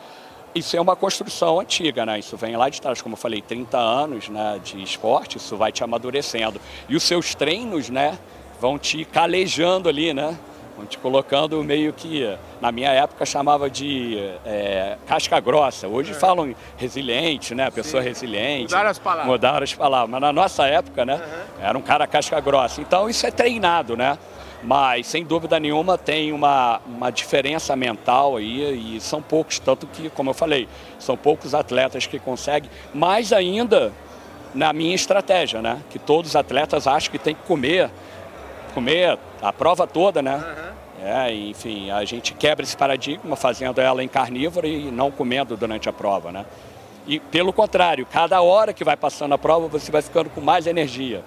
Isso 0.54 0.76
é 0.76 0.80
uma 0.80 0.96
construção 0.96 1.60
antiga, 1.60 2.06
né? 2.06 2.18
Isso 2.18 2.36
vem 2.36 2.56
lá 2.56 2.68
de 2.68 2.80
trás, 2.80 3.02
como 3.02 3.12
eu 3.14 3.18
falei, 3.18 3.42
30 3.42 3.78
anos 3.78 4.28
né, 4.28 4.60
de 4.62 4.82
esporte, 4.82 5.36
isso 5.36 5.56
vai 5.56 5.70
te 5.70 5.84
amadurecendo. 5.84 6.60
E 6.88 6.96
os 6.96 7.02
seus 7.02 7.34
treinos, 7.34 7.90
né, 7.90 8.18
vão 8.60 8.78
te 8.78 9.04
calejando 9.04 9.88
ali, 9.88 10.12
né? 10.12 10.36
Vão 10.76 10.86
te 10.86 10.96
colocando 10.96 11.62
meio 11.64 11.92
que, 11.92 12.36
na 12.60 12.70
minha 12.70 12.90
época 12.90 13.26
chamava 13.26 13.68
de 13.68 14.16
é, 14.46 14.96
casca 15.06 15.40
grossa. 15.40 15.88
Hoje 15.88 16.12
é. 16.12 16.14
falam 16.14 16.54
resiliente, 16.76 17.52
né? 17.52 17.68
Pessoa 17.68 18.00
Sim. 18.00 18.08
resiliente. 18.08 18.72
Mudaram 18.72 18.90
as 18.90 18.98
palavras. 18.98 19.26
Mudaram 19.26 19.64
as 19.64 19.74
palavras. 19.74 20.10
Mas 20.10 20.20
na 20.20 20.32
nossa 20.32 20.66
época, 20.66 21.04
né? 21.04 21.14
Uhum. 21.14 21.64
Era 21.64 21.78
um 21.78 21.82
cara 21.82 22.06
casca 22.06 22.40
grossa. 22.40 22.80
Então 22.80 23.10
isso 23.10 23.26
é 23.26 23.30
treinado, 23.32 23.96
né? 23.96 24.16
Mas, 24.62 25.06
sem 25.06 25.24
dúvida 25.24 25.60
nenhuma, 25.60 25.96
tem 25.96 26.32
uma, 26.32 26.80
uma 26.84 27.10
diferença 27.10 27.76
mental 27.76 28.36
aí 28.36 28.96
e 28.96 29.00
são 29.00 29.22
poucos, 29.22 29.58
tanto 29.58 29.86
que, 29.86 30.10
como 30.10 30.30
eu 30.30 30.34
falei, 30.34 30.68
são 30.98 31.16
poucos 31.16 31.54
atletas 31.54 32.06
que 32.06 32.18
conseguem, 32.18 32.68
mais 32.92 33.32
ainda 33.32 33.92
na 34.54 34.72
minha 34.72 34.94
estratégia, 34.94 35.62
né? 35.62 35.80
Que 35.90 35.98
todos 35.98 36.30
os 36.30 36.36
atletas 36.36 36.86
acham 36.86 37.12
que 37.12 37.18
tem 37.18 37.34
que 37.34 37.42
comer, 37.42 37.90
comer 38.74 39.18
a 39.40 39.52
prova 39.52 39.86
toda, 39.86 40.20
né? 40.20 40.36
Uhum. 40.36 40.68
É, 41.00 41.32
enfim, 41.32 41.92
a 41.92 42.04
gente 42.04 42.34
quebra 42.34 42.64
esse 42.64 42.76
paradigma 42.76 43.36
fazendo 43.36 43.80
ela 43.80 44.02
em 44.02 44.08
carnívoro 44.08 44.66
e 44.66 44.90
não 44.90 45.12
comendo 45.12 45.56
durante 45.56 45.88
a 45.88 45.92
prova, 45.92 46.32
né? 46.32 46.44
E 47.06 47.20
pelo 47.20 47.52
contrário, 47.52 48.04
cada 48.04 48.42
hora 48.42 48.72
que 48.72 48.82
vai 48.82 48.96
passando 48.96 49.32
a 49.32 49.38
prova, 49.38 49.68
você 49.68 49.92
vai 49.92 50.02
ficando 50.02 50.28
com 50.28 50.40
mais 50.40 50.66
energia. 50.66 51.22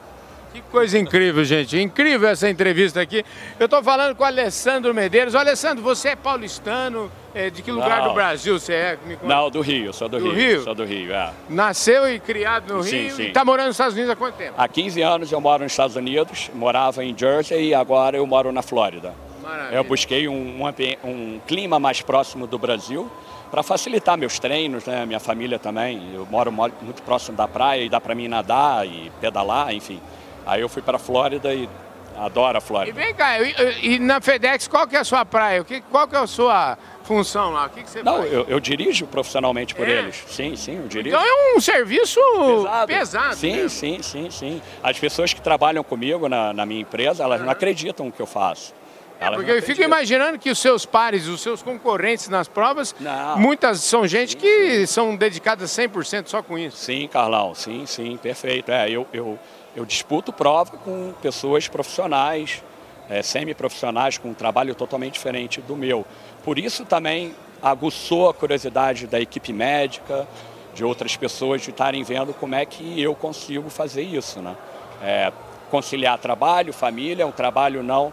Que 0.54 0.62
coisa 0.64 0.98
incrível, 0.98 1.44
gente. 1.46 1.80
Incrível 1.80 2.28
essa 2.28 2.50
entrevista 2.50 3.00
aqui. 3.00 3.24
Eu 3.58 3.66
estou 3.66 3.82
falando 3.82 4.16
com 4.16 4.24
o 4.24 4.26
Alessandro 4.26 4.94
Medeiros. 4.94 5.34
Alessandro, 5.34 5.82
você 5.82 6.10
é 6.10 6.16
paulistano? 6.16 7.10
É, 7.34 7.50
de 7.50 7.62
que 7.62 7.72
lugar 7.72 8.02
Não. 8.02 8.10
do 8.10 8.14
Brasil 8.14 8.60
você 8.60 8.74
é? 8.74 9.00
Não, 9.24 9.50
do 9.50 9.62
Rio, 9.62 9.94
sou 9.94 10.10
do, 10.10 10.20
do 10.20 10.26
Rio. 10.26 10.34
Rio. 10.34 10.64
Sou 10.64 10.76
do 10.76 10.84
Rio, 10.84 11.14
é. 11.14 11.32
Nasceu 11.48 12.14
e 12.14 12.20
criado 12.20 12.74
no 12.74 12.84
sim, 12.84 13.04
Rio 13.04 13.16
sim. 13.16 13.24
e 13.24 13.28
está 13.28 13.46
morando 13.46 13.68
nos 13.68 13.76
Estados 13.76 13.94
Unidos 13.94 14.12
há 14.12 14.16
quanto 14.18 14.36
tempo? 14.36 14.54
Há 14.58 14.68
15 14.68 15.02
anos 15.02 15.32
eu 15.32 15.40
moro 15.40 15.64
nos 15.64 15.72
Estados 15.72 15.96
Unidos, 15.96 16.52
morava 16.54 17.06
em 17.06 17.18
Jersey 17.18 17.70
e 17.70 17.74
agora 17.74 18.18
eu 18.18 18.28
moro 18.28 18.52
na 18.52 18.62
Flórida. 18.62 19.14
Maravilha. 19.42 19.78
Eu 19.78 19.84
busquei 19.86 20.28
um, 20.28 20.62
um, 20.62 21.10
um 21.10 21.40
clima 21.48 21.80
mais 21.80 22.02
próximo 22.02 22.46
do 22.46 22.60
Brasil 22.60 23.10
para 23.50 23.64
facilitar 23.64 24.18
meus 24.18 24.38
treinos, 24.38 24.86
né? 24.86 25.06
minha 25.06 25.20
família 25.20 25.58
também. 25.58 26.14
Eu 26.14 26.28
moro 26.30 26.52
muito 26.52 27.02
próximo 27.04 27.38
da 27.38 27.48
praia 27.48 27.84
e 27.84 27.90
dá 27.90 28.02
para 28.02 28.14
mim 28.14 28.28
nadar 28.28 28.86
e 28.86 29.10
pedalar, 29.22 29.74
enfim. 29.74 30.02
Aí 30.46 30.62
eu 30.62 30.70
fui 30.70 30.82
para 30.82 30.98
a 30.98 31.00
Flórida 31.00 31.54
e 31.54 31.70
adoro 32.18 32.58
a 32.58 32.62
Flórida. 32.62 33.00
E 33.00 33.04
vem 33.04 33.14
cá, 33.14 33.40
e, 33.40 33.96
e, 33.96 34.00
na 34.00 34.20
FedEx, 34.22 34.68
qual 34.68 34.88
que 34.88 34.96
é 34.96 35.00
a 35.00 35.04
sua 35.04 35.26
praia? 35.26 35.66
Qual 35.90 36.08
que 36.08 36.16
é 36.16 36.20
a 36.20 36.28
sua 36.28 36.78
função 37.04 37.52
lá? 37.52 37.66
O 37.66 37.70
que, 37.70 37.84
que 37.84 37.90
você 37.90 38.04
Não, 38.04 38.18
faz? 38.18 38.34
Eu, 38.34 38.46
eu 38.48 38.60
dirijo 38.60 39.06
profissionalmente 39.08 39.74
por 39.74 39.88
é. 39.88 39.92
eles. 39.92 40.24
Sim, 40.28 40.56
sim, 40.56 40.78
eu 40.78 40.88
dirijo. 40.88 41.16
Então 41.16 41.26
é 41.26 41.56
um 41.56 41.60
serviço 41.60 42.20
pesado. 42.20 42.88
pesado 42.88 43.36
sim, 43.36 43.54
mesmo. 43.54 43.70
sim, 43.70 44.02
sim, 44.02 44.30
sim. 44.30 44.62
As 44.84 44.98
pessoas 45.00 45.34
que 45.34 45.42
trabalham 45.42 45.84
comigo 45.84 46.28
na, 46.28 46.54
na 46.54 46.66
minha 46.66 46.82
empresa, 46.82 47.24
elas 47.24 47.40
uhum. 47.40 47.46
não 47.46 47.52
acreditam 47.54 48.06
no 48.08 48.12
que 48.12 48.22
eu 48.22 48.28
faço. 48.28 48.74
É, 49.22 49.30
porque 49.30 49.52
eu 49.52 49.62
fico 49.62 49.84
imaginando 49.84 50.40
que 50.40 50.50
os 50.50 50.58
seus 50.58 50.84
pares, 50.84 51.28
os 51.28 51.42
seus 51.42 51.62
concorrentes 51.62 52.28
nas 52.28 52.48
provas, 52.48 52.96
não. 53.00 53.38
muitas 53.38 53.82
são 53.82 54.08
gente 54.08 54.32
sim, 54.32 54.38
que 54.40 54.80
sim. 54.80 54.86
são 54.88 55.16
dedicadas 55.16 55.70
100% 55.70 56.26
só 56.26 56.42
com 56.42 56.58
isso. 56.58 56.78
Sim, 56.78 57.08
Carlão, 57.08 57.54
sim, 57.54 57.86
sim, 57.86 58.18
perfeito. 58.18 58.72
É, 58.72 58.90
eu, 58.90 59.06
eu, 59.14 59.38
eu 59.76 59.86
disputo 59.86 60.34
prova 60.34 60.72
com 60.78 61.14
pessoas 61.22 61.68
profissionais, 61.68 62.64
é, 63.10 63.22
semi-profissionais, 63.22 64.18
com 64.18 64.30
um 64.30 64.34
trabalho 64.34 64.76
totalmente 64.76 65.14
diferente 65.14 65.62
do 65.62 65.76
meu. 65.76 66.06
Por 66.44 66.58
isso 66.58 66.86
também 66.86 67.36
aguçou 67.62 68.30
a 68.30 68.34
curiosidade 68.34 69.08
da 69.08 69.20
equipe 69.20 69.54
médica, 69.54 70.28
de 70.74 70.84
outras 70.84 71.16
pessoas 71.16 71.62
de 71.62 71.70
estarem 71.70 72.04
vendo 72.04 72.34
como 72.34 72.56
é 72.56 72.66
que 72.66 73.02
eu 73.02 73.14
consigo 73.14 73.70
fazer 73.70 74.04
isso. 74.04 74.42
Né? 74.42 74.56
É, 75.02 75.32
conciliar 75.70 76.18
trabalho, 76.18 76.74
família, 76.74 77.26
um 77.28 77.32
trabalho 77.32 77.84
não 77.84 78.12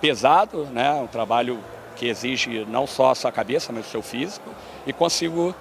pesado, 0.00 0.64
né? 0.66 0.92
um 0.94 1.06
trabalho 1.06 1.58
que 1.96 2.06
exige 2.06 2.64
não 2.66 2.86
só 2.86 3.10
a 3.10 3.14
sua 3.14 3.32
cabeça, 3.32 3.72
mas 3.72 3.86
o 3.86 3.90
seu 3.90 4.02
físico, 4.02 4.50
e 4.86 4.92
consigo 4.92 5.54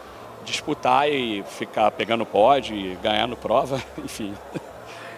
disputar 0.44 1.10
e 1.10 1.44
ficar 1.44 1.90
pegando 1.92 2.26
pódio, 2.26 2.98
ganhando 3.02 3.36
prova, 3.36 3.82
enfim. 3.98 4.34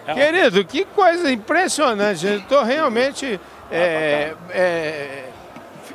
É 0.08 0.14
Querido, 0.14 0.64
que 0.64 0.86
coisa 0.86 1.30
impressionante. 1.30 2.26
Estou 2.26 2.62
realmente. 2.62 3.38
É, 3.70 4.34
é, 4.50 5.24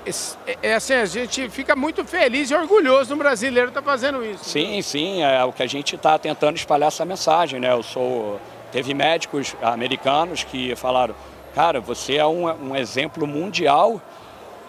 é, 0.05 0.57
é, 0.61 0.73
assim, 0.75 0.93
a 0.93 1.05
gente 1.05 1.49
fica 1.49 1.75
muito 1.75 2.05
feliz 2.05 2.51
e 2.51 2.55
orgulhoso 2.55 3.09
do 3.09 3.15
brasileiro 3.15 3.69
estar 3.69 3.81
tá 3.81 3.85
fazendo 3.85 4.23
isso. 4.23 4.45
Sim, 4.45 4.79
sim, 4.83 5.23
é 5.23 5.43
o 5.43 5.51
que 5.51 5.63
a 5.63 5.67
gente 5.67 5.95
está 5.95 6.19
tentando 6.19 6.55
espalhar 6.55 6.89
essa 6.89 7.03
mensagem, 7.03 7.59
né? 7.59 7.71
Eu 7.71 7.81
sou. 7.81 8.39
Teve 8.71 8.93
médicos 8.93 9.55
americanos 9.61 10.43
que 10.43 10.75
falaram, 10.75 11.15
cara, 11.55 11.79
você 11.79 12.17
é 12.17 12.25
um, 12.25 12.69
um 12.69 12.75
exemplo 12.75 13.25
mundial 13.25 14.01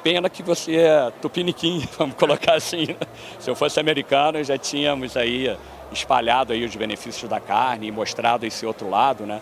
pena 0.03 0.29
que 0.29 0.43
você 0.43 0.77
é 0.77 1.11
tupiniquim, 1.23 1.89
vamos 1.97 2.15
colocar 2.17 2.55
assim. 2.55 2.89
Né? 2.89 2.97
Se 3.39 3.51
eu 3.51 3.55
fosse 3.55 3.81
americano, 3.81 4.45
já 4.45 4.59
tínhamos 4.59 5.17
aí 5.17 5.57
espalhado 5.95 6.53
aí 6.53 6.65
os 6.65 6.75
benefícios 6.77 7.29
da 7.29 7.41
carne 7.41 7.89
e 7.89 7.93
mostrado 7.93 8.45
esse 8.45 8.67
outro 8.67 8.89
lado, 8.89 9.25
né? 9.25 9.41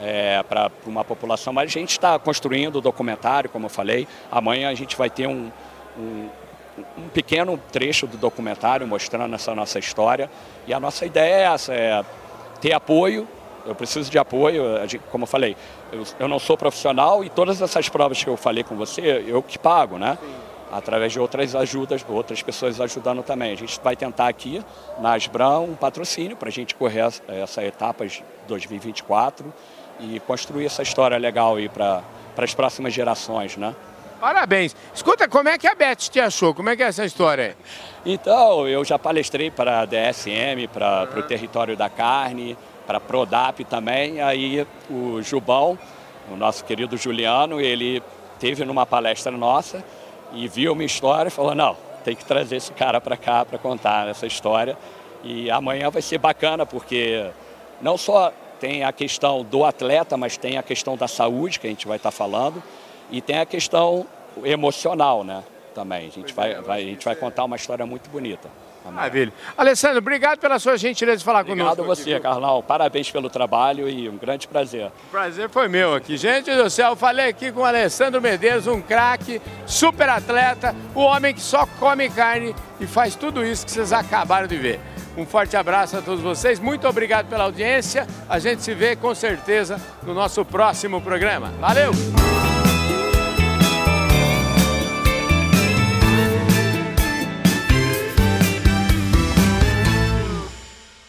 É, 0.00 0.42
para 0.44 0.70
uma 0.86 1.04
população. 1.04 1.52
Mas 1.52 1.70
a 1.70 1.78
gente 1.78 1.90
está 1.90 2.18
construindo 2.18 2.76
o 2.76 2.80
documentário, 2.80 3.50
como 3.50 3.66
eu 3.66 3.70
falei. 3.70 4.06
Amanhã 4.30 4.70
a 4.70 4.74
gente 4.74 4.96
vai 4.96 5.10
ter 5.10 5.26
um, 5.26 5.50
um, 5.98 6.28
um, 6.96 7.08
pequeno 7.12 7.58
trecho 7.72 8.06
do 8.06 8.16
documentário 8.16 8.86
mostrando 8.86 9.34
essa 9.34 9.54
nossa 9.54 9.78
história. 9.78 10.30
E 10.66 10.72
a 10.72 10.78
nossa 10.78 11.04
ideia 11.04 11.34
é 11.34 11.42
essa, 11.52 11.74
é 11.74 12.04
ter 12.60 12.72
apoio. 12.72 13.26
Eu 13.66 13.74
preciso 13.74 14.10
de 14.10 14.18
apoio, 14.18 14.62
como 15.10 15.24
eu 15.24 15.28
falei, 15.28 15.56
eu, 15.92 16.04
eu 16.20 16.28
não 16.28 16.38
sou 16.38 16.56
profissional 16.56 17.22
e 17.22 17.28
todas 17.28 17.60
essas 17.60 17.88
provas 17.88 18.22
que 18.22 18.30
eu 18.30 18.36
falei 18.36 18.64
com 18.64 18.76
você, 18.76 19.24
eu 19.26 19.42
que 19.42 19.58
pago, 19.58 19.98
né? 19.98 20.16
Sim 20.18 20.47
através 20.70 21.12
de 21.12 21.20
outras 21.20 21.54
ajudas, 21.54 22.04
outras 22.08 22.42
pessoas 22.42 22.80
ajudando 22.80 23.22
também. 23.22 23.52
A 23.52 23.56
gente 23.56 23.80
vai 23.82 23.96
tentar 23.96 24.28
aqui 24.28 24.62
na 24.98 25.14
Asbram 25.14 25.64
um 25.64 25.74
patrocínio 25.74 26.36
para 26.36 26.48
a 26.48 26.52
gente 26.52 26.74
correr 26.74 27.00
essa, 27.00 27.22
essa 27.28 27.64
etapa 27.64 28.06
de 28.06 28.22
2024 28.46 29.52
e 30.00 30.20
construir 30.20 30.66
essa 30.66 30.82
história 30.82 31.16
legal 31.16 31.56
aí 31.56 31.68
para 31.68 32.02
as 32.36 32.54
próximas 32.54 32.92
gerações, 32.92 33.56
né? 33.56 33.74
Parabéns. 34.20 34.74
Escuta, 34.92 35.28
como 35.28 35.48
é 35.48 35.56
que 35.56 35.66
a 35.66 35.74
Beth 35.74 35.96
te 35.96 36.20
achou? 36.20 36.52
Como 36.52 36.68
é 36.68 36.76
que 36.76 36.82
é 36.82 36.86
essa 36.86 37.04
história 37.04 37.56
Então, 38.04 38.66
eu 38.66 38.84
já 38.84 38.98
palestrei 38.98 39.48
para 39.48 39.80
a 39.80 39.84
DSM, 39.84 40.66
para 40.72 41.08
uhum. 41.12 41.20
o 41.20 41.22
Território 41.22 41.76
da 41.76 41.88
Carne, 41.88 42.56
para 42.84 42.98
a 42.98 43.00
Prodap 43.00 43.64
também. 43.64 44.20
Aí 44.20 44.66
o 44.90 45.22
Jubão, 45.22 45.78
o 46.32 46.36
nosso 46.36 46.64
querido 46.64 46.96
Juliano, 46.96 47.60
ele 47.60 48.02
teve 48.40 48.64
numa 48.64 48.84
palestra 48.84 49.30
nossa 49.30 49.84
e 50.32 50.48
viu 50.48 50.74
minha 50.74 50.86
história 50.86 51.28
e 51.28 51.30
falou, 51.30 51.54
não, 51.54 51.76
tem 52.04 52.14
que 52.14 52.24
trazer 52.24 52.56
esse 52.56 52.72
cara 52.72 53.00
para 53.00 53.16
cá 53.16 53.44
para 53.44 53.58
contar 53.58 54.08
essa 54.08 54.26
história. 54.26 54.76
E 55.24 55.50
amanhã 55.50 55.90
vai 55.90 56.02
ser 56.02 56.18
bacana, 56.18 56.64
porque 56.64 57.28
não 57.80 57.96
só 57.96 58.32
tem 58.60 58.84
a 58.84 58.92
questão 58.92 59.42
do 59.44 59.64
atleta, 59.64 60.16
mas 60.16 60.36
tem 60.36 60.58
a 60.58 60.62
questão 60.62 60.96
da 60.96 61.08
saúde, 61.08 61.60
que 61.60 61.66
a 61.66 61.70
gente 61.70 61.86
vai 61.86 61.96
estar 61.96 62.10
tá 62.10 62.16
falando, 62.16 62.62
e 63.10 63.20
tem 63.20 63.38
a 63.38 63.46
questão 63.46 64.06
emocional, 64.44 65.24
né? 65.24 65.42
Também. 65.74 66.08
A 66.08 66.10
gente, 66.10 66.32
vai, 66.32 66.54
vai, 66.60 66.82
a 66.82 66.84
gente 66.84 67.04
vai 67.04 67.14
contar 67.14 67.44
uma 67.44 67.56
história 67.56 67.86
muito 67.86 68.10
bonita. 68.10 68.48
Maravilha. 68.90 69.32
Alessandro, 69.56 69.98
obrigado 69.98 70.38
pela 70.38 70.58
sua 70.58 70.76
gentileza 70.76 71.18
de 71.18 71.24
falar 71.24 71.40
Obrigado 71.40 71.76
conosco. 71.76 71.82
a 71.82 71.94
você, 71.94 72.12
aqui. 72.14 72.22
Carlão. 72.22 72.62
Parabéns 72.62 73.10
pelo 73.10 73.28
trabalho 73.30 73.88
e 73.88 74.08
um 74.08 74.16
grande 74.16 74.46
prazer. 74.48 74.90
Prazer 75.10 75.48
foi 75.48 75.68
meu 75.68 75.94
aqui. 75.94 76.16
Gente 76.16 76.54
do 76.54 76.68
céu, 76.70 76.96
falei 76.96 77.28
aqui 77.28 77.52
com 77.52 77.60
o 77.60 77.64
Alessandro 77.64 78.20
Medeiros, 78.20 78.66
um 78.66 78.80
craque, 78.80 79.40
super 79.66 80.08
atleta, 80.08 80.74
o 80.94 81.00
homem 81.00 81.34
que 81.34 81.40
só 81.40 81.66
come 81.78 82.08
carne 82.08 82.54
e 82.80 82.86
faz 82.86 83.14
tudo 83.14 83.44
isso 83.44 83.64
que 83.64 83.72
vocês 83.72 83.92
acabaram 83.92 84.46
de 84.46 84.56
ver. 84.56 84.80
Um 85.16 85.26
forte 85.26 85.56
abraço 85.56 85.96
a 85.96 86.02
todos 86.02 86.20
vocês, 86.20 86.60
muito 86.60 86.86
obrigado 86.86 87.26
pela 87.28 87.44
audiência. 87.44 88.06
A 88.28 88.38
gente 88.38 88.62
se 88.62 88.72
vê 88.72 88.94
com 88.94 89.12
certeza 89.14 89.80
no 90.04 90.14
nosso 90.14 90.44
próximo 90.44 91.00
programa. 91.00 91.52
Valeu! 91.60 92.47